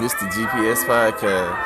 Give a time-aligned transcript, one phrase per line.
[0.00, 1.60] This the GPS podcast.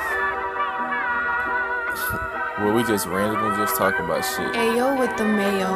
[2.65, 4.53] Where we just randomly just talk about shit.
[4.55, 5.71] Ayo with the mayo.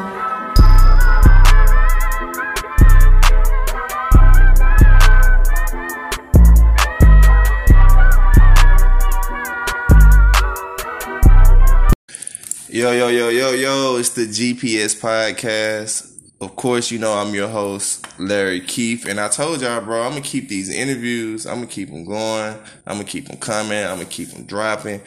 [12.67, 16.11] Yo, yo, yo, yo, yo, it's the GPS podcast.
[16.41, 20.11] Of course, you know I'm your host, Larry Keith, and I told y'all, bro, I'm
[20.11, 22.55] gonna keep these interviews, I'm gonna keep them going,
[22.85, 25.01] I'm gonna keep them coming, I'm gonna keep them dropping,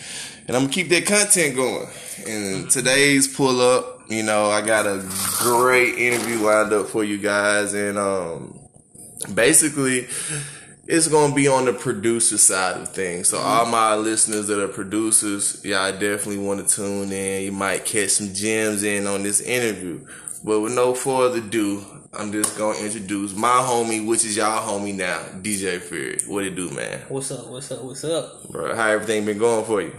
[0.47, 1.87] and I'm gonna keep that content going.
[2.27, 5.07] And today's pull up, you know, I got a
[5.38, 8.59] great interview lined up for you guys, and um,
[9.35, 10.09] basically,
[10.87, 13.29] it's gonna be on the producer side of things.
[13.29, 17.43] So all my listeners that are producers, yeah, I definitely want to tune in.
[17.45, 20.07] You might catch some gems in on this interview.
[20.45, 24.95] But with no further ado, I'm just gonna introduce my homie, which is y'all homie
[24.95, 26.18] now, DJ Fury.
[26.27, 27.01] What it do, man?
[27.09, 27.46] What's up?
[27.46, 27.82] What's up?
[27.82, 28.51] What's up?
[28.51, 29.93] Bro, how everything been going for you?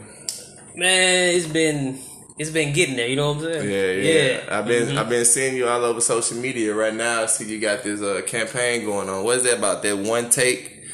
[0.75, 1.99] Man, it's been
[2.37, 3.07] it's been getting there.
[3.07, 3.69] You know what I'm saying?
[4.03, 4.59] Yeah, yeah.
[4.59, 7.23] I've been I've been seeing you all over social media right now.
[7.23, 9.23] I see you got this uh, campaign going on.
[9.23, 9.81] What's that about?
[9.81, 10.85] That one take?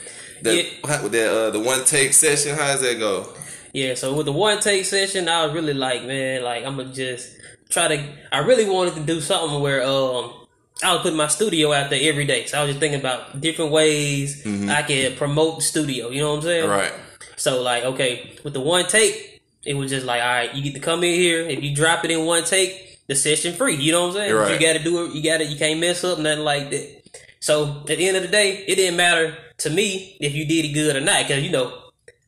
[0.44, 0.98] That Yeah.
[1.10, 2.56] that uh, the one take session.
[2.56, 3.28] How does that go?
[3.74, 3.96] Yeah.
[3.96, 7.36] So with the one take session, I was really like, man, like I'm gonna just
[7.68, 8.06] try to.
[8.32, 10.36] I really wanted to do something where um.
[10.82, 13.42] I was putting my studio out there every day, so I was just thinking about
[13.42, 16.10] different ways I could promote the studio.
[16.10, 16.64] You know what I'm saying?
[16.64, 16.72] Mm-hmm.
[16.72, 16.94] Right.
[17.36, 20.74] So like, okay, with the one take, it was just like, all right, you get
[20.76, 21.42] to come in here.
[21.42, 23.76] If you drop it in one take, the session free.
[23.76, 24.36] You know what I'm saying?
[24.36, 24.54] Right.
[24.54, 25.16] You got to do it.
[25.16, 25.46] You got to.
[25.46, 27.02] You can't mess up nothing like that.
[27.40, 30.66] So at the end of the day, it didn't matter to me if you did
[30.66, 31.74] it good or not, because you know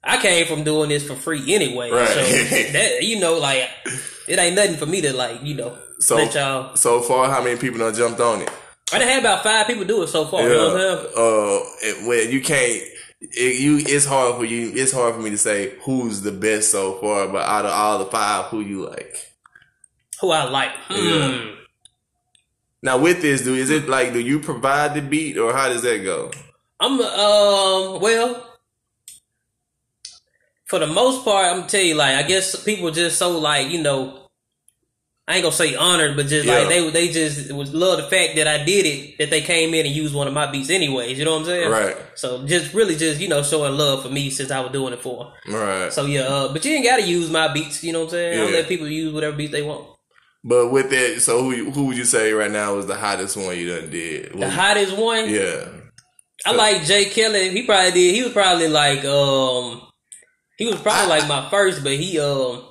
[0.03, 1.91] I came from doing this for free anyway.
[1.91, 2.07] Right.
[2.07, 2.15] So
[2.73, 3.69] that you know, like
[4.27, 6.75] it ain't nothing for me to like you know So let y'all.
[6.75, 8.49] so far, how many people done jumped on it?
[8.91, 10.41] I done had about five people do it so far.
[10.41, 11.13] You know what I'm saying?
[11.15, 12.81] Uh, it, well, you can't.
[13.21, 14.71] It, you, it's hard for you.
[14.73, 17.27] It's hard for me to say who's the best so far.
[17.27, 19.15] But out of all the five, who you like?
[20.19, 20.71] Who I like?
[20.87, 21.07] Hmm.
[21.07, 21.55] Yeah.
[22.83, 25.83] Now with this, do is it like do you provide the beat or how does
[25.83, 26.31] that go?
[26.79, 28.47] I'm um well
[30.65, 33.69] for the most part I'm gonna tell you like I guess people just so like
[33.69, 34.20] you know
[35.31, 36.59] I ain't gonna say honored but just Yeah.
[36.59, 39.73] like they they just was love the fact that I did it that they came
[39.73, 41.95] in and used one of my beats anyways you know what I'm saying Right.
[42.15, 45.01] so just really just you know showing love for me since I was doing it
[45.01, 45.53] for 'em.
[45.53, 45.93] Right.
[45.93, 48.39] so yeah uh, but you ain't gotta use my beats you know what I'm saying
[48.39, 48.55] Yeah.
[48.57, 49.87] let people use whatever beats they want
[50.43, 53.57] But with that, so who who would you say right now is the hottest one
[53.57, 54.33] you done did?
[54.37, 55.65] the hottest one yeah.
[56.43, 57.49] I like Jay Kelly.
[57.51, 58.15] He probably did.
[58.15, 59.79] He was probably like um,
[60.57, 62.63] he was probably like my first, but he um,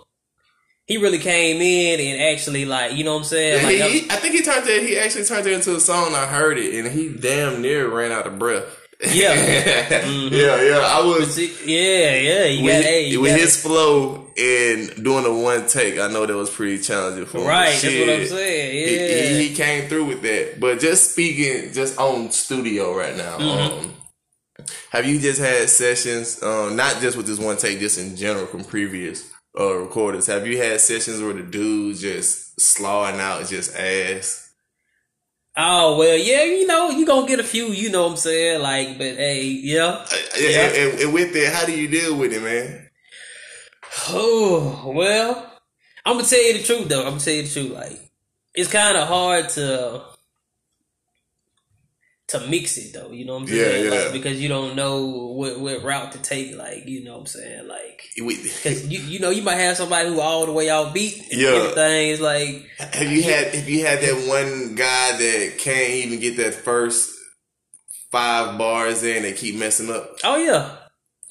[0.91, 3.61] he really came in and actually like you know what I'm saying.
[3.61, 4.83] Yeah, Like, he, I think he turned it.
[4.83, 6.17] He actually turned it into a song.
[6.17, 8.65] I heard it, and he damn near ran out of breath.
[9.01, 9.31] Yeah.
[10.01, 10.35] Mm-hmm.
[10.35, 10.79] yeah, yeah.
[10.79, 12.45] I was yeah, yeah.
[12.45, 15.99] You with, got hey, you with got his flow and doing a one take.
[15.99, 17.47] I know that was pretty challenging for him.
[17.47, 17.81] right.
[17.81, 18.77] That's what I'm saying.
[18.77, 19.39] Yeah.
[19.39, 20.59] He, he came through with that.
[20.59, 23.39] But just speaking, just on studio right now.
[23.39, 23.85] Mm-hmm.
[23.85, 23.95] Um,
[24.91, 28.47] have you just had sessions, um, not just with this one take, just in general
[28.47, 30.27] from previous uh, recorders?
[30.27, 34.53] Have you had sessions where the dude just slawing out just ass?
[35.57, 36.45] oh well, yeah.
[36.45, 37.67] You know, you gonna get a few.
[37.67, 38.63] You know what I'm saying?
[38.63, 40.05] Like, but hey, yeah.
[40.37, 42.89] And, and, and with that, how do you deal with it, man?
[44.09, 45.53] Oh well,
[46.05, 47.03] I'm gonna tell you the truth though.
[47.03, 47.73] I'm gonna tell you the truth.
[47.73, 48.11] Like,
[48.55, 50.05] it's kind of hard to
[52.31, 53.11] to mix it though.
[53.11, 53.85] You know what I'm saying?
[53.87, 54.03] Yeah, yeah.
[54.05, 56.57] Like, because you don't know what what route to take.
[56.57, 57.69] Like, you know what I'm saying?
[57.69, 61.19] Like, because you you know you might have somebody who all the way out beat.
[61.31, 61.49] And Yeah.
[61.51, 66.21] Everything is like, Have you had if you had that one guy that can't even
[66.21, 67.11] get that first
[68.11, 70.17] five bars in and keep messing up?
[70.25, 70.77] oh yeah,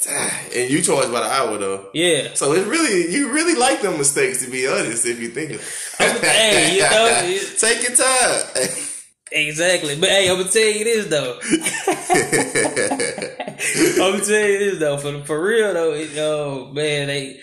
[0.09, 1.89] ah, And you charge by the hour though.
[1.93, 2.33] yeah.
[2.33, 5.61] So it's really you really like them mistakes to be honest if you think of
[5.61, 6.21] it.
[6.23, 8.85] Hey, you know, it- Take your time.
[9.31, 9.95] Exactly.
[9.99, 11.39] But hey, I'm gonna tell you this though.
[12.79, 17.39] I'm gonna tell you this though, for for real though, it, oh man, they,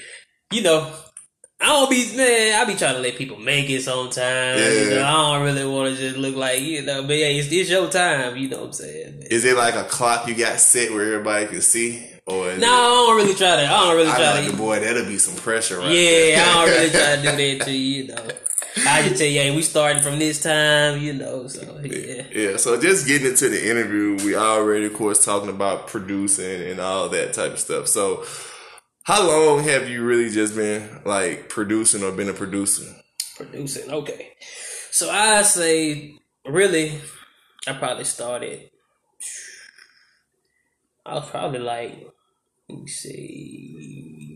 [0.52, 0.92] you know,
[1.60, 4.60] I don't be man, I be trying to let people make it sometimes.
[4.60, 7.50] You know, I don't really want to just look like you know, but yeah, it's,
[7.52, 8.36] it's your time.
[8.36, 9.22] You know what I'm saying?
[9.30, 12.06] Is it like a clock you got set where everybody can see?
[12.26, 12.60] Or No, it- I
[13.06, 13.62] don't really try to.
[13.62, 14.56] I don't really I try to.
[14.56, 17.22] boy, that'll be some pressure right Yeah, I don't really try to do
[17.58, 18.02] that to you.
[18.02, 18.28] You know,
[18.78, 21.00] I just tell you, hey, we started from this time.
[21.00, 22.24] You know, so yeah.
[22.32, 26.80] Yeah, so just getting into the interview, we already, of course, talking about producing and
[26.80, 27.88] all that type of stuff.
[27.88, 28.24] So,
[29.04, 32.84] how long have you really just been like producing or been a producer?
[33.36, 33.90] producing.
[33.90, 34.32] Okay,
[34.90, 36.14] so I say
[36.46, 37.00] really,
[37.66, 38.70] I probably started.
[41.04, 42.06] I was probably like
[42.68, 44.35] let me see,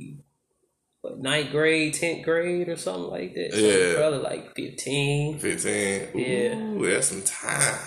[1.03, 3.53] what ninth grade, tenth grade, or something like that.
[3.53, 3.95] So Yeah.
[3.97, 5.39] probably like fifteen.
[5.39, 6.09] 15.
[6.15, 6.91] Yeah.
[6.95, 7.79] That's some time.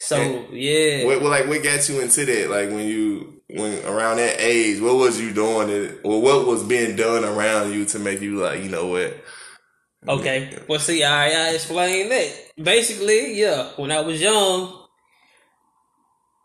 [0.00, 2.50] So And yeah, What, what, like, what got you into that?
[2.50, 5.68] Like, when you, when around that age, what was you doing?
[5.68, 9.16] That, or what was being done around you to make you like, you know what?
[10.06, 10.56] Okay.
[10.68, 12.32] Well, see, I I explain that.
[12.62, 14.86] Basically, yeah, when I was young,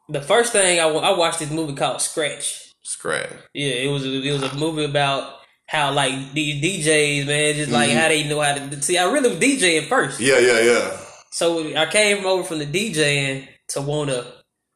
[0.09, 2.73] the first thing I, I watched this movie called Scratch.
[2.81, 3.29] Scratch.
[3.53, 5.31] Yeah, it was a, it was a movie about
[5.67, 8.81] how like these DJs, man, just like how they know how to.
[8.81, 10.97] See, I really was DJing first, Yeah, yeah, yeah.
[11.31, 14.25] so I came over from the DJing to want to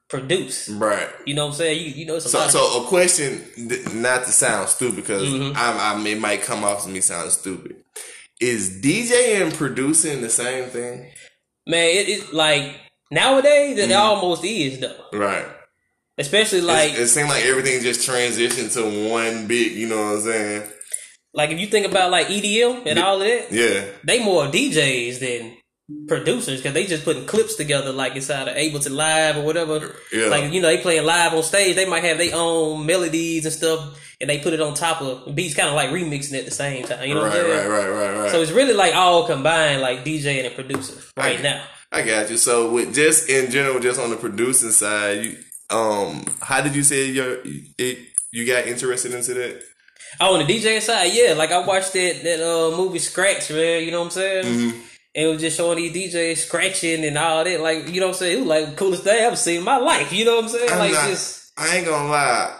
[0.10, 0.70] produce.
[0.70, 1.10] Right.
[1.26, 1.86] You know what I'm saying?
[1.86, 3.44] You you know it's So, of- so a question,
[3.94, 5.54] not to sound stupid, because Mm-hmm.
[5.58, 7.76] I'm, I'm, it might come off to me sounding stupid.
[8.40, 11.12] Is DJ and producing the same thing?
[11.68, 12.76] man, it, it like
[13.12, 13.92] nowadays Mm-hmm.
[13.92, 15.46] it almost is though, Right.
[16.18, 19.74] especially like it, it seemed like everything just transitioned to one big.
[19.74, 20.64] You know what I'm saying?
[21.38, 23.52] Like if you think about like EDM and all of that.
[23.52, 23.86] Yeah.
[24.04, 25.54] they more DJs than
[26.08, 29.96] producers because they just putting clips together like inside of Ableton Live or whatever.
[30.12, 30.26] Yeah.
[30.28, 31.76] Like you know, they playing live on stage.
[31.76, 35.34] They might have their own melodies and stuff, and they put it on top of
[35.36, 37.08] beats, kind of like remixing at the same time.
[37.08, 37.70] You know Right, what I'm right, saying?
[37.72, 38.32] right, right, right.
[38.32, 41.64] So it's really like all combined, like DJ and producer right I- now.
[41.90, 42.36] I got you.
[42.36, 45.38] So with just in general, just on the producing side, you
[45.70, 47.38] um, how did you say your
[47.78, 48.00] it,
[48.34, 49.64] you got interested into that?
[50.20, 51.34] Oh, on the DJ side, yeah.
[51.34, 53.84] Like I watched that that uh, movie Scratch, man.
[53.84, 54.46] You know what I'm saying?
[54.46, 54.80] Mm-hmm.
[55.16, 57.60] And it was just showing these DJs scratching and all that.
[57.62, 58.38] Like you know what I'm saying?
[58.38, 60.12] It was like the coolest thing I ever seen in my life.
[60.14, 60.72] You know what I'm saying?
[60.72, 62.56] I'm like not- just I ain't gonna lie.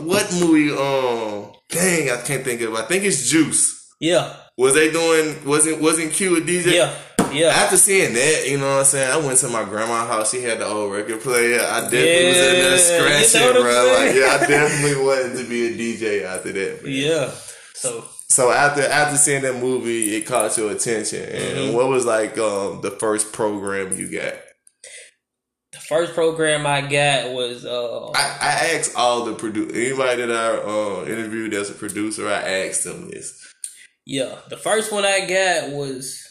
[0.00, 0.70] What movie?
[0.70, 2.74] Um, dang, I can't think of.
[2.74, 3.94] I think it's Juice.
[4.00, 5.44] yeah, Was they doing?
[5.46, 6.72] Wasn't wasn't Q a DJ?
[6.74, 6.94] yeah,
[7.34, 7.48] yeah.
[7.48, 10.30] After seeing that, you know what I'm saying, I went to my grandma's house.
[10.30, 11.60] She had the old record player.
[11.60, 12.76] I definitely was in there Yeah,
[13.28, 13.94] scratching, you know bro.
[13.98, 16.82] Like, yeah, I definitely wanted to be a DJ after that.
[16.82, 16.92] man.
[16.92, 17.30] Yeah.
[17.74, 21.22] So So after after seeing that movie, it caught your attention.
[21.24, 21.76] And Mm-hmm.
[21.76, 24.34] what was like um, the first program you got?
[25.72, 30.30] the first program I got was uh I, I asked all the produ anybody that
[30.30, 32.28] I uh, interviewed as a producer.
[32.28, 33.38] I asked them this.
[34.06, 36.21] yeah, the first one I got was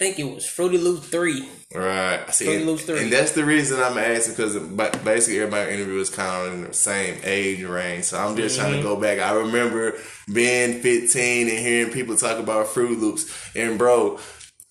[0.00, 1.46] think it was Fruity Loop three.
[1.74, 2.20] Right.
[2.26, 3.02] I see, Fruity and, Loops three.
[3.02, 4.56] and that's the reason I'm asking because
[5.04, 8.04] basically everybody interviewed is kind of in the same age range.
[8.04, 8.88] So I'm just trying to Mm-hmm.
[8.88, 9.18] go back.
[9.20, 9.96] I remember
[10.32, 13.30] being 15 and hearing people talk about Fruit Loops.
[13.54, 14.18] And bro,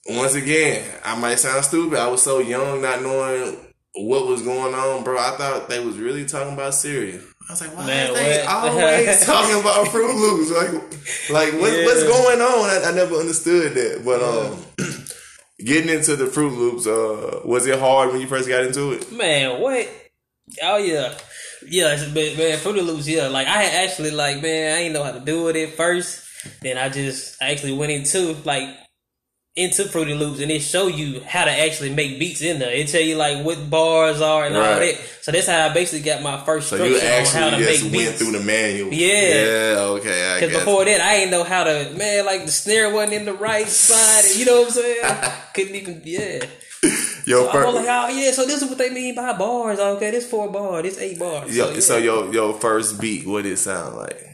[0.09, 1.99] once again, I might sound stupid.
[1.99, 3.55] I was so young, not knowing
[3.95, 5.17] what was going on, bro.
[5.19, 7.21] I thought they was really talking about cereal.
[7.47, 8.47] I was like, why Man, are they what?
[8.73, 10.51] always talking about Fruit Loops?
[10.51, 10.71] Like,
[11.53, 11.85] like what, Yeah.
[11.85, 12.69] what's going on?
[12.69, 14.03] I, I never understood that.
[14.05, 14.57] But um,
[15.63, 19.11] getting into the Fruit Loops, uh, was it hard when you first got into it?
[19.11, 19.89] Man, what?
[20.63, 21.17] Oh yeah.
[21.67, 23.27] Yeah, but man, Fruity Loops, yeah.
[23.27, 26.25] Like I had actually like, man, I didn't know how to do it at first.
[26.61, 28.69] Then I just I actually went into like
[29.59, 32.71] into Fruity Loops and it show you how to actually make beats in there.
[32.71, 34.95] It tell you like what bars are and all that.
[35.21, 37.83] So that's how I basically got my first So structure you on how to just
[37.83, 38.21] make went beats.
[38.21, 38.93] through the manual.
[38.93, 39.11] Yeah.
[39.11, 39.79] Yeah.
[39.79, 40.37] Okay.
[40.39, 43.33] Because before that, I didn't know how to, man, like the snare wasn't in the
[43.33, 44.23] right spot.
[44.25, 45.31] And, you know what I'm saying?
[45.53, 46.45] Couldn't even, yeah.
[47.25, 49.77] Yo, I fir- like, oh, yeah, so this is what they mean by bars.
[49.79, 51.55] Okay, this four bar, this eight bars.
[51.55, 51.79] yo, so, yeah.
[51.81, 54.28] so your your first beat, what did it sound like?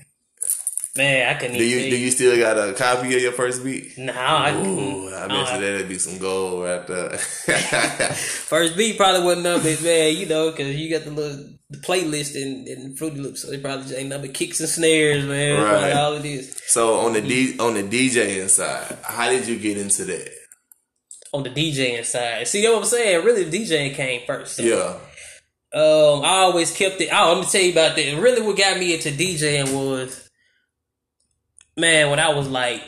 [0.98, 3.98] Man, I couldn't Do you do you still got a copy of your first beat?
[3.98, 7.18] Nah, I, Ooh, I bet you that'd be some gold right there.
[7.18, 11.80] First beat probably wasn't up it, man, you know, because you got the little the
[11.80, 15.26] playlist in, in Fruity Loops, so they probably just ain't nothing but kicks and snares,
[15.26, 15.62] man.
[15.62, 15.92] Right.
[15.92, 16.62] All it is.
[16.68, 20.32] so on the D on the DJing side, how did you get into that?
[21.34, 22.48] On the DJing side.
[22.48, 23.26] See, you know what I'm saying?
[23.26, 24.56] Really, the DJing came first.
[24.56, 24.64] so.
[24.64, 24.98] Yeah.
[25.74, 27.10] Um, I always kept it.
[27.12, 28.18] Oh, let me tell you about that.
[28.22, 30.25] Really, what got me into DJing was,
[31.76, 32.82] man, when I was like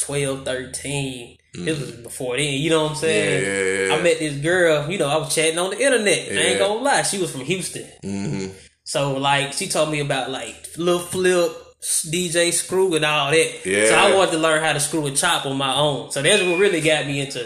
[0.00, 1.36] 12, 13.
[1.52, 2.54] This was before then.
[2.54, 3.42] You know what I'm saying?
[3.42, 3.46] Mm.
[3.46, 3.94] Yeah, yeah, yeah.
[3.94, 4.88] I met this girl.
[4.90, 6.28] You know, I was chatting on the internet.
[6.30, 7.02] I ain't gonna lie.
[7.02, 7.86] She was from Houston.
[8.02, 8.46] hmm
[8.84, 11.50] So like, she told me about like Lil Flip,
[11.82, 13.66] DJ Screw, and all that.
[13.66, 13.86] Yeah.
[13.86, 16.12] So I wanted to learn how to screw and chop on my own.
[16.12, 17.44] So that's what really got me into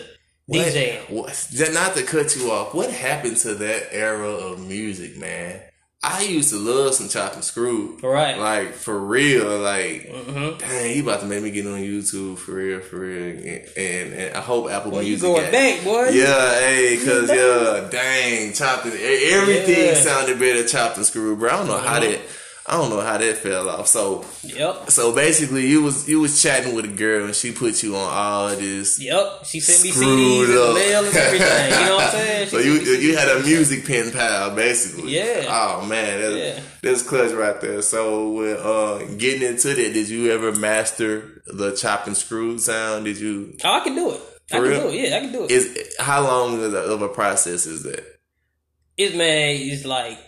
[0.53, 1.09] DJing.
[1.11, 5.63] What, what, not to cut you off, what happened to that era of music, man?
[6.07, 7.97] I used to love some chop and screw.
[8.03, 8.39] Right.
[8.39, 9.59] Like, for real.
[9.59, 10.59] Like, Mhm.
[10.59, 13.23] dang, he about to make me get on YouTube for real, for real.
[13.23, 15.27] And, and, and I hope Apple Well, you Music.
[15.27, 16.09] going got- back, boy?
[16.11, 19.95] Yeah, hey, cause yeah, dang, chopped and everything Yeah.
[19.95, 21.51] sounded better chopped and screwed, bro.
[21.51, 22.11] I don't know how Mhm.
[22.13, 22.21] that.
[22.67, 23.89] I don't know how that fell off.
[23.89, 24.91] So Yep.
[24.91, 28.09] so basically, you was you was chatting with a girl and she put you on
[28.11, 28.99] all this.
[28.99, 29.45] Yep.
[29.45, 30.69] She sent me CDs up.
[30.69, 31.71] and mail and everything.
[31.81, 32.45] You know what I'm saying?
[32.47, 35.15] She So you you had a music pen pal basically.
[35.15, 35.45] Yeah.
[35.47, 36.61] Oh man, that's, Yeah.
[36.83, 37.83] that's clutch right there.
[37.83, 43.05] So with uh, getting into that, did you ever master the chop and screw sound?
[43.05, 43.59] Did you?
[43.63, 44.21] Oh, I can do it.
[44.53, 44.81] I For can real?
[44.81, 45.09] do it.
[45.11, 45.51] Yeah, I can do it.
[45.51, 48.05] Is how long of a, process is that?
[48.97, 50.19] It's man, it's like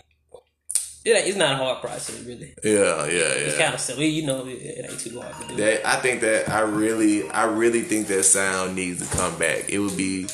[1.07, 2.53] it ain't, it's not a hard process really.
[2.63, 3.47] Yeah, yeah, yeah.
[3.47, 4.45] It's kind of silly, you know.
[4.45, 5.55] It, it ain't too hard to do.
[5.55, 9.69] That I think that I really, I really think that sound needs to come back.
[9.69, 10.27] It would be,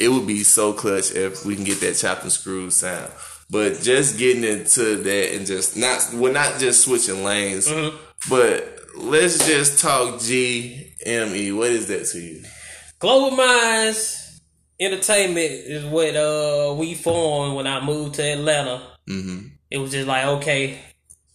[0.00, 3.10] it would be so clutch if we can get that chopped and screwed sound.
[3.50, 7.96] But just getting into that and just not, we're not just switching lanes, Mm-hmm.
[8.30, 11.56] but let's just talk GME.
[11.56, 12.42] What is that to you?
[12.98, 14.40] Global Minds
[14.80, 18.82] Entertainment is what uh we formed when I moved to Atlanta.
[19.08, 19.46] Mm-hmm.
[19.74, 20.78] It was just like okay.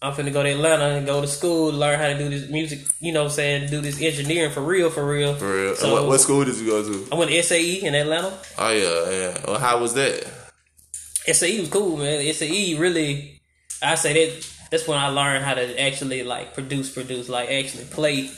[0.01, 2.79] I'm finna go to Atlanta and go to school, learn how to do this music,
[3.01, 5.35] you know what I'm saying, do this engineering for real, for real.
[5.35, 5.75] For real.
[5.75, 7.07] So- what, what school did you go to?
[7.11, 8.31] I went to SAE in Atlanta.
[8.57, 9.43] Oh yeah, yeah.
[9.45, 10.25] Well, how was that?
[11.27, 12.33] SAE was cool, man.
[12.33, 13.41] SAE really,
[13.83, 17.83] I say that that's when I learned how to actually like produce, produce, like actually
[17.85, 18.29] play.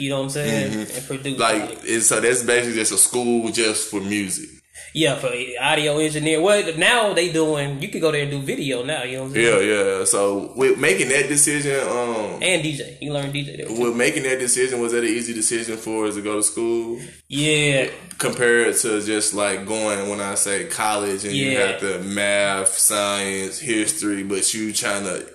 [0.00, 0.72] You know what I'm saying?
[0.72, 0.96] Mm-hmm.
[0.96, 1.38] And produce.
[1.38, 4.48] Like, like- it's, so that's basically just a school just for music.
[4.94, 5.28] Yeah, for
[5.60, 6.40] audio engineer.
[6.40, 7.80] Well, now they doing.
[7.82, 9.02] You could go there and do video now.
[9.02, 9.68] You know what I'm saying?
[9.68, 10.04] Yeah, yeah.
[10.04, 13.66] So with making that decision, um, And DJ, you learn DJ there.
[13.86, 17.00] with making that decision, was that an easy decision for us to go to school
[17.28, 22.68] Yeah, compared to just like going when I say college and you have the math,
[22.76, 25.26] science, history, but you trying to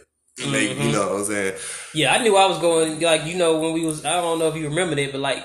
[0.50, 0.81] make, Mm-hmm.
[0.81, 1.53] you know what I'm saying?
[1.93, 2.12] yeah.
[2.13, 3.00] I knew I was going.
[3.00, 5.43] Like you know, when we was, I don't know if you remember that, but like.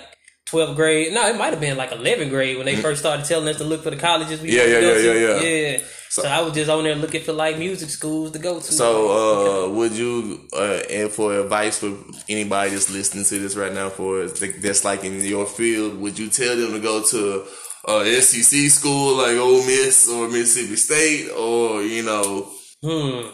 [0.51, 3.49] 12th grade, no, it might have been like 11th grade when they first started telling
[3.49, 4.41] us to look for the colleges.
[4.41, 4.57] We Mm-hmm.
[4.57, 5.47] Yeah, wanted to yeah, go yeah, to.
[5.47, 5.77] yeah, yeah.
[5.79, 5.83] yeah.
[6.11, 8.65] So, I was just on there looking for like music schools to go to.
[8.65, 11.95] So, uh, would you, uh, and for advice for
[12.31, 16.29] anybody that's listening to this right now, for that's like in your field, would you
[16.31, 17.45] tell them to go to
[17.87, 22.51] uh, SEC school like Ole Miss or Mississippi State, or you know,
[22.83, 23.29] Hmm.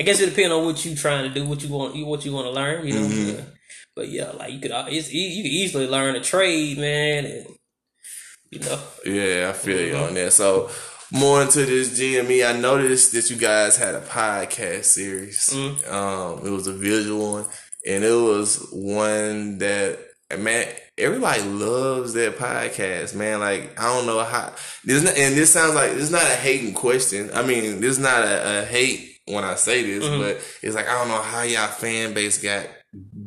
[0.00, 2.32] I guess it depends on what you trying to do, what you want, what you
[2.32, 2.86] want to learn.
[2.86, 3.00] You know.
[3.06, 3.50] Mm-hmm.
[3.98, 7.46] But yeah, like you could, uh, it's you could easily learn a trade, man, and
[8.52, 8.78] you know.
[9.04, 10.32] Yeah, I feel you on that.
[10.32, 10.70] So
[11.10, 15.50] more into this GME, I noticed that you guys had a podcast series.
[15.52, 15.92] Mm-hmm.
[15.92, 17.46] Um, it was a visual one,
[17.84, 19.98] and it was one that
[20.38, 23.16] man, everybody loves that podcast.
[23.16, 24.52] Man, like I don't know how
[24.84, 27.30] this, not, and this sounds like this is not a hating question.
[27.34, 30.22] I mean, this is not a, a hate when I say this, Mm-hmm.
[30.22, 32.64] but it's like I don't know how y'all fan base got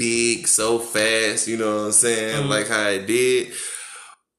[0.02, 1.48] big so fast.
[1.48, 2.42] You know what I'm saying?
[2.42, 2.50] Mm-hmm.
[2.50, 3.54] Like how it did.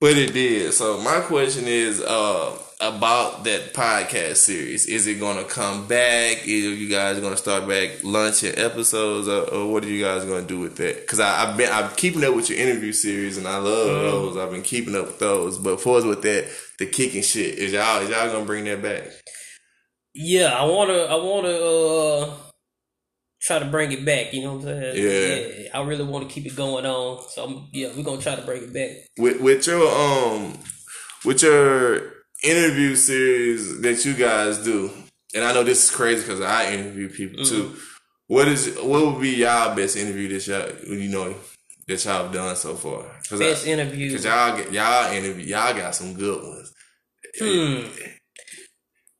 [0.00, 0.73] But it did.
[0.75, 4.87] So my question is uh, about that podcast series.
[4.87, 6.38] Is it going to come back?
[6.38, 10.25] Is you guys going to start back launching episodes, or, or what are you guys
[10.25, 11.02] going to do with that?
[11.02, 14.37] Because I've been I'm keeping up with your interview series, and I love those.
[14.37, 15.59] I've been keeping up with those.
[15.59, 16.50] But for us with that,
[16.81, 19.04] the kicking shit is y'all is y'all going to bring that back?
[20.14, 22.37] Yeah, I wanna, I wanna uh
[23.43, 24.33] try to bring it back.
[24.33, 25.65] You know what I'm saying?
[25.65, 25.79] Yeah.
[25.79, 27.23] I really want to keep it going on.
[27.31, 28.91] So I'm, yeah, we're gonna try to bring it back.
[29.19, 30.59] with with your um
[31.25, 34.91] with your interview series that you guys do,
[35.35, 37.77] and I know this is crazy because I interview people too.
[38.29, 41.35] What is what would be y'all best interview that y'all you know
[41.89, 43.05] that y'all have done so far?
[43.37, 44.13] Best I, interview.
[44.13, 46.73] Cause y'all y'all interview y'all got some good ones.
[47.39, 47.87] Hmm.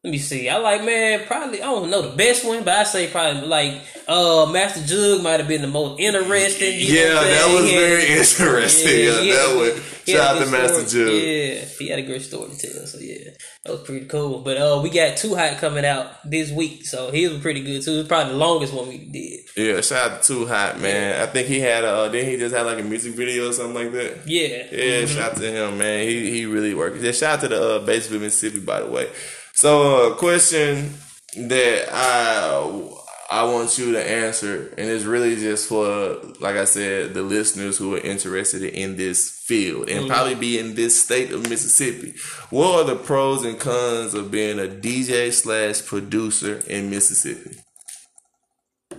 [0.05, 0.49] Let me see.
[0.49, 3.81] I like man, probably I don't know the best one, but I say probably like
[4.09, 6.75] uh Master Jug might have been the most interesting.
[6.81, 8.99] you Yeah, that was very interesting.
[8.99, 9.23] Yeah, had-
[9.55, 9.89] that was.
[10.05, 11.05] he Shout out to Master story.
[11.05, 11.15] Jug.
[11.15, 12.87] Yeah, he had a great story to tell.
[12.87, 13.31] So yeah,
[13.65, 14.41] that was pretty cool.
[14.41, 17.83] But uh, we got Too Hot coming out this week, so he was pretty good
[17.85, 17.93] too.
[17.93, 19.41] It was probably the longest one we did.
[19.57, 21.23] Yeah, shout out to Too Hot man.
[21.23, 23.75] I think he had uh, then he just had like a music video or something
[23.77, 24.27] like that.
[24.27, 26.09] Yeah, Yeah, shout out to him, man.
[26.09, 26.97] He he really worked.
[26.97, 29.09] Yeah, shout out to the uh, Batesville, Mississippi, by the way.
[29.55, 30.95] So, a question
[31.37, 32.89] that I
[33.31, 37.79] I want you to answer, and it's really just for, like I said, the listeners
[37.79, 42.15] who are interested in this field and probably be in this state of Mississippi.
[42.51, 47.57] What are the pros and cons of being a DJ slash producer in Mississippi?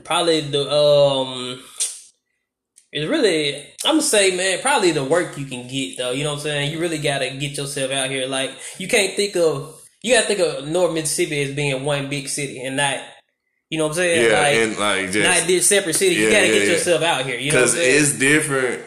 [0.03, 1.61] probably the um.
[2.95, 3.55] It's really,
[3.85, 6.11] I'm gonna say, man, probably the work you can get though.
[6.11, 6.71] You know what I'm saying?
[6.71, 8.27] You really gotta get yourself out here.
[8.27, 12.27] Like, you can't think of, you gotta think of North Mississippi as being one big
[12.27, 12.99] city and not,
[13.69, 14.29] you know what I'm saying?
[14.29, 16.15] Yeah, like, and like just not this separate city.
[16.15, 16.73] You gotta yeah, get yeah.
[16.73, 17.39] yourself out here.
[17.39, 18.83] You know what I'm Because it's different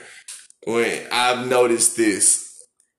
[0.65, 2.45] when I've noticed this.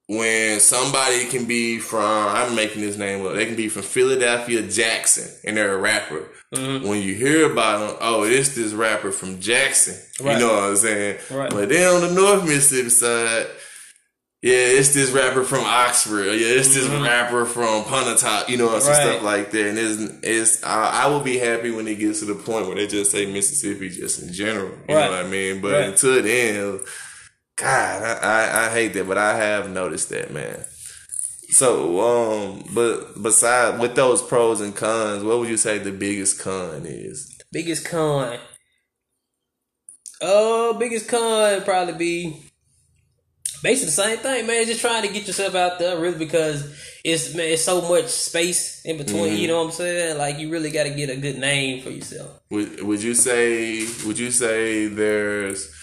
[0.07, 3.35] when somebody can be from I'm making this name up.
[3.35, 6.29] They can be from Philadelphia Jackson and they're a rapper.
[6.55, 6.87] Mm-hmm.
[6.87, 9.95] When you hear about them, oh, it's this rapper from Jackson.
[10.25, 10.33] Right.
[10.39, 11.19] You know what I'm saying?
[11.29, 11.49] Right.
[11.49, 13.47] But then on the North Mississippi side,
[14.43, 16.25] yeah, it's this rapper from Oxford.
[16.27, 18.49] Yeah, it's this rapper from Pontotoc.
[18.49, 19.07] You know, some Mm-hmm.
[19.07, 19.11] Right.
[19.13, 19.67] stuff like that.
[19.69, 22.75] And it's, it's I, I will be happy when it gets to the point where
[22.75, 24.69] they just say Mississippi just in general.
[24.87, 25.05] You Right.
[25.05, 25.61] know what I mean?
[25.61, 25.89] But Right.
[25.89, 26.79] until then,
[27.55, 30.63] God, I, I, I hate that, but I have noticed that, man.
[31.49, 36.39] So, um, but besides with those pros and cons, what would you say the biggest
[36.39, 37.35] con is?
[37.51, 38.37] Biggest con.
[40.21, 42.46] Oh, biggest con probably be
[43.61, 44.65] basically the same thing, man.
[44.65, 46.73] Just trying to get yourself out there, really, because
[47.03, 49.33] it's man, it's so much space in between.
[49.33, 49.47] You mm-hmm.
[49.47, 50.17] know what I'm saying?
[50.17, 52.39] Like you really got to get a good name for yourself.
[52.49, 55.73] Would would you say would you say there's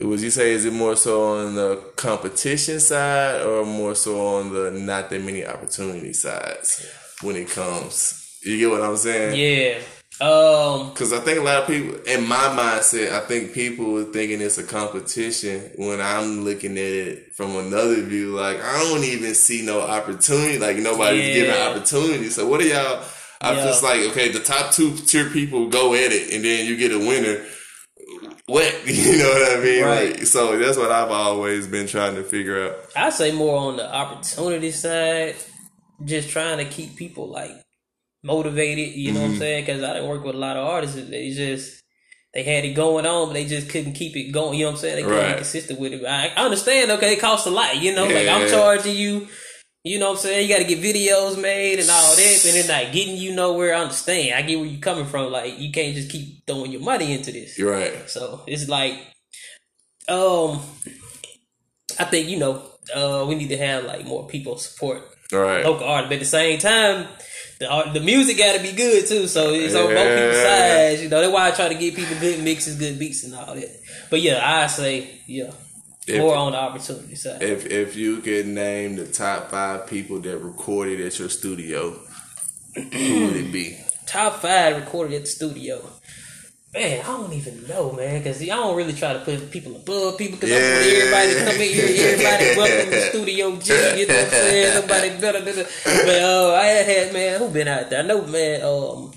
[0.00, 4.52] would you say is it more so on the competition side or more so on
[4.52, 6.86] the not that many opportunity sides
[7.22, 8.20] when it comes?
[8.42, 9.34] You get what I'm saying?
[9.34, 9.80] Yeah.
[10.24, 10.90] Um.
[10.90, 14.40] Because I think a lot of people, in my mindset, I think people are thinking
[14.40, 18.30] it's a competition when I'm looking at it from another view.
[18.36, 20.58] Like, I don't even see no opportunity.
[20.58, 21.34] Like, nobody's Yeah.
[21.34, 22.28] giving opportunity.
[22.30, 23.02] So, what are y'all?
[23.40, 23.64] I'm Yeah.
[23.66, 26.92] just like, okay, the top two tier people go at it, and then you get
[26.92, 27.44] a winner.
[28.46, 28.72] What?
[28.86, 29.84] You know what I mean?
[29.84, 30.12] Right.
[30.18, 32.76] Like, so, that's what I've always been trying to figure out.
[32.96, 35.34] I say more on the opportunity side,
[36.04, 37.50] just trying to keep people like
[38.24, 38.94] motivated.
[38.96, 39.28] You know Mm-hmm.
[39.28, 39.64] what I'm saying?
[39.66, 40.96] Because I didn't work with a lot of artists.
[40.96, 41.82] They just
[42.32, 44.58] they had it going on, but they just couldn't keep it going.
[44.58, 44.96] You know what I'm saying?
[44.96, 45.30] They couldn't Right.
[45.32, 46.04] be consistent with it.
[46.04, 46.90] I, I understand.
[46.90, 47.76] Okay, it costs a lot.
[47.80, 49.28] You know, like I'm charging you.
[49.86, 50.48] You know what I'm saying?
[50.48, 53.74] You got to get videos made and all that, and then not getting you nowhere.
[53.74, 54.34] I understand.
[54.34, 55.30] I get where you're coming from.
[55.30, 57.58] Like you can't just keep throwing your money into this.
[57.58, 58.08] You're right.
[58.08, 58.94] So it's like,
[60.08, 60.60] um,
[61.98, 62.62] I think you know,
[62.94, 65.02] uh, we need to have like more people support
[65.32, 65.64] All right.
[65.64, 67.06] local art, but at the same time,
[67.64, 69.26] the uh, the music got to be good too.
[69.26, 71.02] So it's on both people's sides.
[71.02, 73.54] You know, that's why I try to get people good mixes, good beats, and all
[73.54, 73.70] that.
[74.10, 75.50] But yeah, I say yeah,
[76.06, 77.42] If- more on the opportunity side.
[77.42, 81.98] If if you could name the top five people that recorded at your studio,
[82.74, 83.78] who would it be?
[84.06, 85.80] Top five recorded at the studio.
[86.74, 90.18] Man, I don't even know, man, because I don't really try to put people above
[90.18, 90.38] people.
[90.40, 91.02] Because I want Yeah.
[91.02, 94.00] everybody to come in here, everybody welcome to Studio G.
[94.00, 94.74] You know what I'm saying?
[94.80, 95.68] Nobody better than it.
[95.84, 98.00] But uh, I had, had man, who been out there?
[98.02, 98.62] I know, man.
[98.62, 99.12] Um,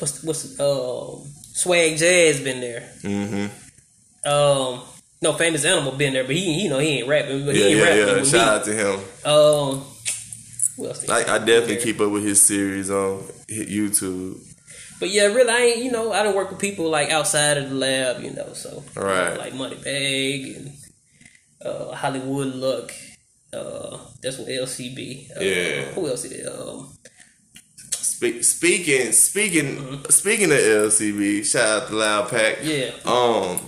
[0.00, 1.22] what's what's um
[1.52, 2.80] Swag Jazz been there.
[3.02, 4.28] Mm-hmm.
[4.28, 4.80] Um,
[5.22, 7.46] no, Famous Animal been there, but he, you know, he ain't rapping.
[7.46, 8.30] But Yeah, he ain't yeah, rapping yeah.
[8.30, 9.00] Shout out to him.
[9.24, 9.84] Um,
[10.76, 11.08] who else?
[11.08, 14.40] I, I definitely keep up with his series on hit YouTube.
[15.00, 15.84] But yeah, really, I ain't.
[15.84, 18.22] You know, I don't work with people like outside of the lab.
[18.22, 19.38] You know, so you know, Right.
[19.38, 20.72] like Moneybag and
[21.64, 22.92] uh, Hollywood Luck.
[23.52, 25.30] Uh, that's what LCB.
[25.36, 25.82] Uh, Yeah.
[25.92, 26.46] Who else is it?
[26.46, 26.92] Um,
[27.96, 32.58] Spe- speaking, speaking, speaking of LCB, shout out to Loud Pack.
[32.62, 32.90] yeah.
[33.04, 33.60] Um,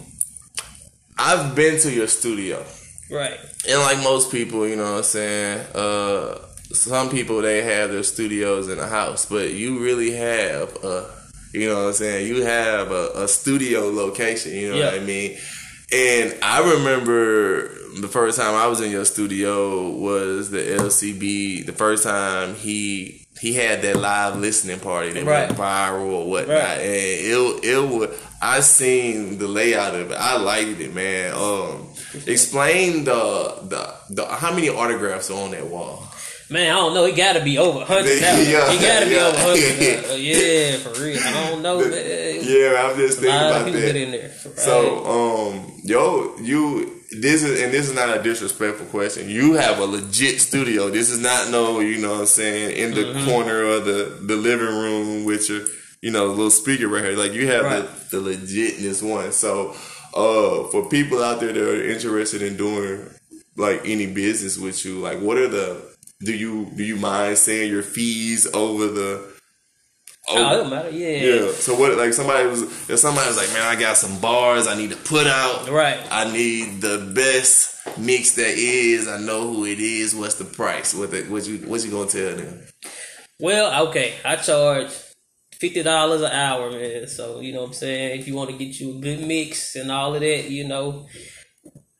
[1.16, 2.64] I've been to your studio,
[3.10, 3.38] Right.
[3.68, 5.58] and like most people, you know what I'm saying.
[5.74, 6.38] Uh,
[6.72, 11.10] some people they have their studios in a house, but you really have a,
[11.52, 12.26] you know what I'm saying.
[12.28, 14.52] You have a, a studio location.
[14.52, 14.84] You know Yeah.
[14.92, 15.38] what I mean.
[15.92, 17.68] And I remember
[18.00, 21.66] the first time I was in your studio was the LCB.
[21.66, 25.48] The first time he he had that live listening party that Right.
[25.48, 26.78] went viral or whatnot, Right.
[26.80, 28.10] and it it was.
[28.42, 30.16] I seen the layout of it.
[30.18, 31.34] I liked it, man.
[31.34, 31.88] Um,
[32.26, 36.06] explain the the the how many autographs are on that wall.
[36.50, 37.04] Man, I don't know.
[37.04, 38.36] It got to be over hundred now.
[38.38, 39.26] Yeah, it got to be yeah.
[39.26, 40.20] over hundred.
[40.20, 41.18] Yeah, for real.
[41.22, 42.38] I don't know, man.
[42.42, 43.96] Yeah, I'm just thinking about that.
[43.96, 44.22] in there.
[44.44, 44.58] Right.
[44.58, 49.28] So, um, yo, you this is and this is not a disrespectful question.
[49.30, 50.90] You have a legit studio.
[50.90, 53.28] This is not no, you know what I'm saying, in the Mm-hmm.
[53.28, 55.62] corner of the the living room with your,
[56.02, 57.16] you know, little speaker right here.
[57.16, 57.88] Like you have Right.
[58.10, 59.30] the, the legitness one.
[59.32, 59.70] So,
[60.14, 63.08] uh, for people out there that are interested in doing
[63.56, 65.89] like any business with you, like what are the
[66.20, 69.40] do you do you mind saying your fees over the
[70.28, 70.90] oh, it don't matter.
[70.90, 71.44] Yeah.
[71.44, 71.52] yeah.
[71.52, 71.96] So what?
[71.96, 74.96] Like somebody was, if somebody was like, "Man, I got some bars I need to
[74.96, 75.68] put out.
[75.68, 76.00] Right.
[76.10, 79.08] I need the best mix that is.
[79.08, 80.14] I know who it is.
[80.14, 80.94] What's the price?
[80.94, 81.10] What?
[81.10, 81.58] The, what you?
[81.58, 82.62] What you gonna tell them?
[83.38, 84.90] Well, okay, I charge
[85.52, 87.06] fifty dollars an hour, man.
[87.08, 88.20] So you know what I'm saying.
[88.20, 91.06] If you want to get you a good mix and all of that, you know,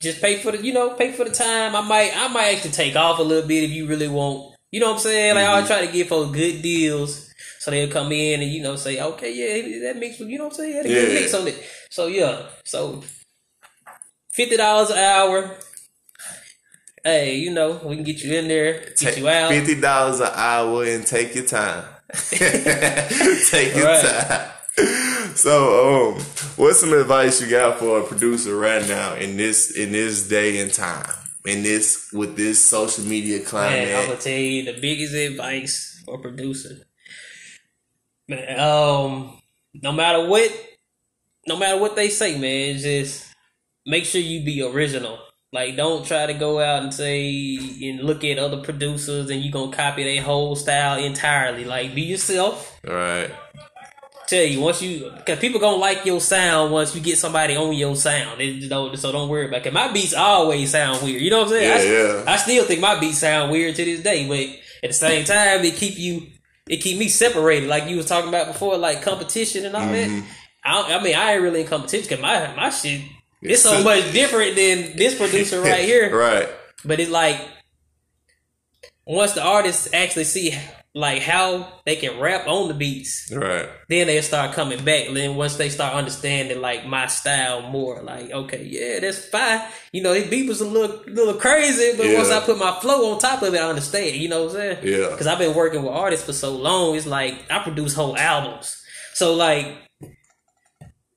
[0.00, 1.76] just pay for the, you know, pay for the time.
[1.76, 4.54] I might, I might actually take off a little bit if you really want.
[4.72, 5.34] You know what I'm saying?
[5.34, 8.76] Like I try to give for good deals, so they'll come in and you know
[8.76, 10.76] say, okay, yeah, that mix, you know what I'm saying?
[10.76, 11.14] Had a good Yeah.
[11.20, 11.62] mix on it.
[11.90, 13.02] So yeah, so
[14.32, 15.56] fifty dollars an hour.
[17.02, 19.50] hey, you know, we can get you in there, get Take you out.
[19.50, 21.84] Fifty dollars an hour and take your time.
[22.30, 24.00] take your Right.
[24.04, 24.50] time.
[25.34, 26.22] So, um,
[26.60, 30.60] what's some advice you got for a producer right now in this in this day
[30.60, 31.10] and time?
[31.46, 33.88] In this with this social media climate?
[33.88, 36.76] Man, I'm gonna tell you the biggest advice for a producer.
[38.28, 39.40] Man, um,
[39.74, 40.52] no matter what,
[41.46, 43.26] no matter what they say, man, just
[43.86, 45.18] make sure you be original.
[45.52, 49.50] Like, don't try to go out and say and look at other producers and you
[49.50, 51.64] gonna copy their whole style entirely.
[51.64, 52.78] Like, be yourself.
[52.84, 53.30] right.
[54.30, 57.74] Tell you once you, cause people gonna like your sound once you get somebody on
[57.74, 58.40] your sound.
[58.40, 59.72] It, don't, so don't worry about it.
[59.72, 61.20] my beats always sound weird.
[61.20, 61.88] You know what I'm saying?
[61.88, 62.24] Yeah, I, yeah.
[62.28, 64.38] I still think my beats sound weird to this day, but
[64.84, 66.28] at the same time, it keep you,
[66.68, 67.68] it keep me separated.
[67.68, 70.20] Like you was talking about before, like competition and all Mm-hmm.
[70.20, 70.26] that.
[70.64, 73.00] I, I mean, I ain't really in competition because my my shit
[73.42, 76.16] it's so much different than this producer right here.
[76.16, 76.48] right.
[76.84, 77.40] But it's like
[79.06, 80.56] once the artists actually see
[80.94, 83.68] like how they can rap on the beats, Right.
[83.88, 85.06] then they start coming back.
[85.12, 89.60] Then once they start understanding like my style more, like okay, yeah, that's fine.
[89.92, 93.12] You know, his beat was a little little crazy, but once I put my flow
[93.12, 94.16] on top of it, I understand.
[94.16, 94.78] You know what I'm saying?
[94.82, 95.08] Yeah.
[95.10, 96.96] Because I've been working with artists for so long.
[96.96, 98.76] It's like I produce whole albums,
[99.14, 99.76] so like.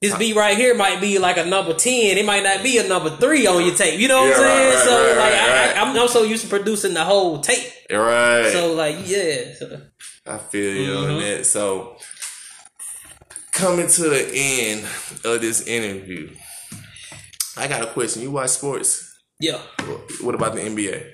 [0.04, 2.18] This beat right here might be like a number ten.
[2.18, 4.00] It might not be a number three on your tape.
[4.00, 4.68] You know what Yeah, I'm saying?
[4.68, 5.74] right, right, so right, like, I.
[5.74, 7.72] I, I'm, I'm so used to producing the whole tape.
[7.89, 8.50] Right.
[8.52, 9.46] So like, yeah.
[10.26, 11.12] I feel you Mm-hmm.
[11.13, 11.46] on that.
[11.46, 11.98] So,
[13.54, 14.86] coming to the end
[15.26, 16.36] of this interview,
[17.58, 18.22] I got a question.
[18.24, 19.10] You watch sports?
[19.39, 19.60] yeah.
[20.22, 21.12] What about the NBA?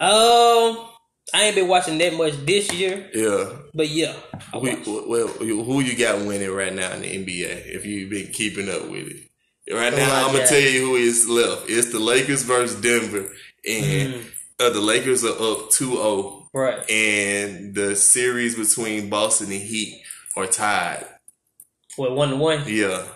[0.00, 0.88] Um,
[1.32, 3.50] I ain't been watching that much this year, Yeah.
[3.72, 4.14] but yeah,
[4.52, 7.66] I Who, well, who you got winning right now in the NBA?
[7.74, 10.96] If you've been keeping up with it, right now I I'm gonna tell you who
[10.96, 11.68] is left.
[11.70, 13.32] It's the Lakers versus Denver,
[13.66, 14.24] and Mm.
[14.60, 16.88] uh, the Lakers are up 2-0, right.
[16.90, 20.02] and the series between Boston and Heat
[20.36, 21.06] are tied.
[21.96, 22.64] Well, one to one.
[22.66, 23.06] Yeah.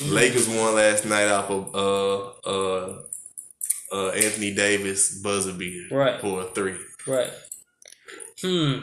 [0.00, 3.02] Lakers won last night off of uh uh
[3.92, 6.20] uh Anthony Davis buzzer beater Right.
[6.20, 6.76] for a three.
[7.06, 7.30] Right.
[8.40, 8.80] Hmm.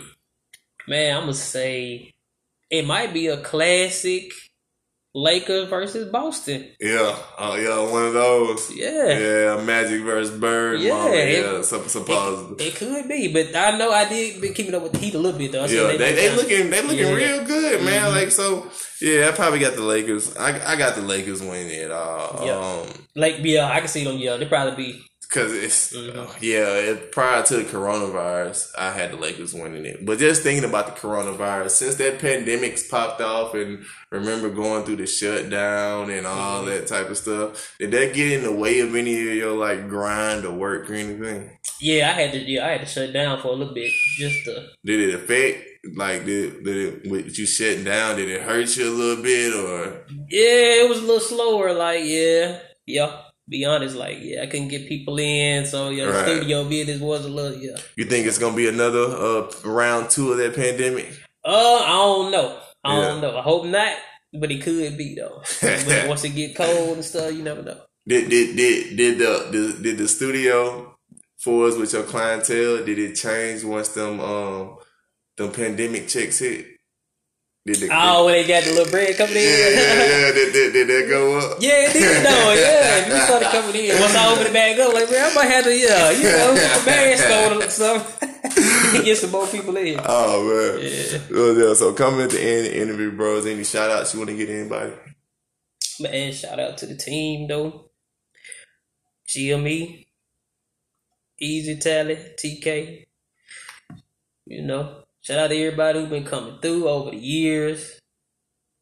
[0.88, 2.12] Man, I'm gonna say
[2.70, 4.32] it might be a classic
[5.18, 6.68] Lakers versus Boston.
[6.78, 8.70] Yeah, oh yeah, one of those.
[8.76, 9.18] Yeah.
[9.18, 10.82] Yeah, Magic versus Bird.
[10.82, 11.16] Yeah, moment.
[11.16, 12.66] it- yeah, sup- supposedly.
[12.68, 15.18] It could be, but I know I did been keeping up with the Heat a
[15.18, 15.64] little bit though.
[15.64, 17.06] I Yeah, they, been they looking they looking Yeah.
[17.06, 17.16] Mm-hmm.
[17.16, 18.12] real good, man.
[18.12, 18.70] Like so,
[19.02, 20.36] yeah, I probably got the Lakers.
[20.36, 22.46] I I got the Lakers winning it all.
[22.46, 22.58] Yeah.
[22.60, 24.18] Um, like yeah, I can see them.
[24.18, 25.02] Yeah, they probably be
[25.36, 26.38] Cause it's Mm-hmm.
[26.42, 26.68] yeah.
[26.92, 30.06] It, prior to the coronavirus, I had the Lakers winning it.
[30.06, 34.96] But just thinking about the coronavirus, since that pandemic's popped off, and remember going through
[34.98, 36.70] the shutdown and all Mm-hmm.
[36.70, 39.90] that type of stuff, did that get in the way of any of your like
[39.90, 41.58] grind or work or anything?
[41.82, 42.40] Yeah, I had to.
[42.40, 44.70] Yeah, I had to shut down for a little bit just to.
[44.86, 45.66] Did it affect
[45.98, 48.16] like did, did it with you shutting down?
[48.16, 50.06] Did it hurt you a little bit or?
[50.30, 51.74] Yeah, it was a little slower.
[51.74, 53.22] Like yeah, yeah.
[53.48, 56.26] Be honest, like yeah, I couldn't get people in, so yeah, the Right.
[56.28, 57.78] studio business was a little yeah.
[57.96, 61.08] You think it's gonna be another uh, round two of that pandemic?
[61.44, 62.60] Uh, I don't know.
[62.84, 63.38] I don't know.
[63.38, 63.96] I hope not,
[64.34, 65.44] but it could be though.
[65.62, 67.78] But once it get cold and stuff, you never know.
[68.08, 70.96] Did did did did the did, did the studio
[71.38, 72.84] for us with your clientele?
[72.84, 74.78] Did it change once them um
[75.38, 76.66] them pandemic checks hit?
[77.66, 79.42] Did the, Oh, when they got the little bread coming in.
[79.44, 81.58] yeah yeah yeah did, did, did that go up?
[81.60, 82.54] Yeah, it did though.
[82.56, 84.00] Yeah, you saw started coming in.
[84.00, 86.52] Once I opened the bag up, like, man, I might have to, yeah, you know,
[86.54, 88.30] a bag stole or something.
[89.04, 90.00] Get some more people in.
[90.06, 90.80] Oh man.
[90.86, 91.20] Yeah.
[91.32, 93.46] Well, yeah, so coming at the end of the interview, bros.
[93.48, 94.94] Any shout outs you want to get anybody?
[96.00, 97.90] Man, shout out to the team though.
[99.28, 100.06] GME,
[101.40, 103.06] Easy Tally, TK.
[104.46, 108.00] You know, shout out to everybody who's been coming through over the years.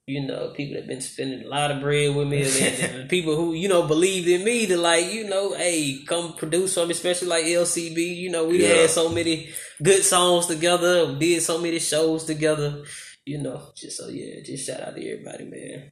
[0.06, 3.54] You know, people that been spending a lot of bread with me, and, people who
[3.54, 7.46] you know believed in me to like, you know, hey, come produce something, especially like
[7.46, 8.18] LCB.
[8.18, 8.74] You know, we Yeah.
[8.82, 9.50] had so many
[9.82, 12.84] good songs together, we did so many shows together.
[13.26, 15.92] You know, just so yeah, just shout out to everybody, man.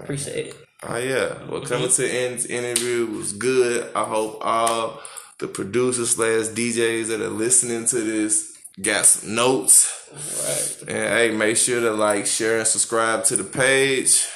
[0.00, 0.56] Appreciate it.
[0.84, 1.48] Oh yeah.
[1.48, 1.64] Well, mm-hmm.
[1.64, 3.90] coming to the end interview was good.
[3.96, 5.00] I hope all
[5.40, 8.49] the producers slash DJs that are listening to this
[8.80, 10.08] got some notes.
[10.12, 10.88] Right.
[10.88, 14.26] And hey, make sure to like, share, and subscribe to the page.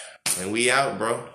[0.41, 1.34] And we out, bro.